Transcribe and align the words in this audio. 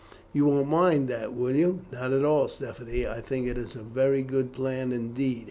You 0.33 0.47
won't 0.47 0.67
mind 0.67 1.09
that, 1.09 1.35
will 1.35 1.55
you?" 1.55 1.81
"Not 1.91 2.11
at 2.11 2.25
all, 2.25 2.47
Stephanie; 2.47 3.05
I 3.05 3.21
think 3.21 3.45
that 3.45 3.55
it 3.55 3.67
is 3.69 3.75
a 3.75 3.83
very 3.83 4.23
good 4.23 4.51
plan 4.51 4.91
indeed." 4.91 5.39